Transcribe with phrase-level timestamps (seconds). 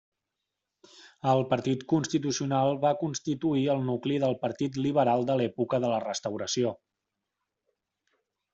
[1.33, 6.73] El Partit Constitucional va constituir el nucli del Partit Liberal de l'època de la Restauració.